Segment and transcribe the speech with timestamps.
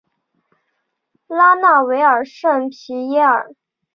[1.27, 3.55] 拉纳维尔圣皮耶尔。